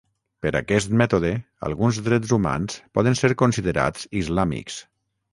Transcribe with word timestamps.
Per 0.43 0.51
aquest 0.59 0.93
mètode, 1.01 1.29
alguns 1.67 1.99
drets 2.07 2.33
humans 2.37 2.77
poden 2.99 3.19
ser 3.19 3.31
considerats 3.43 4.07
"islàmics". 4.23 4.79